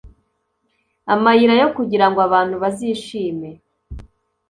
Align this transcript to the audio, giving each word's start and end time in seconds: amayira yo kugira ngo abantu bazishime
amayira 1.13 1.53
yo 1.61 1.67
kugira 1.75 2.05
ngo 2.09 2.19
abantu 2.27 2.55
bazishime 2.63 3.49